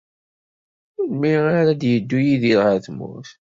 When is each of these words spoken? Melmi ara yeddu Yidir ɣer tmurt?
Melmi 1.19 1.31
ara 1.57 1.61
yeddu 1.85 2.19
Yidir 2.25 2.59
ɣer 2.65 2.77
tmurt? 2.85 3.29